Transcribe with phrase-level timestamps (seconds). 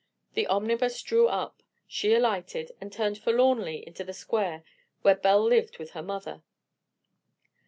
[0.33, 4.63] The omnibus drew up, she alighted and turned forlornly into the square
[5.03, 6.41] where Belle lived with her mother.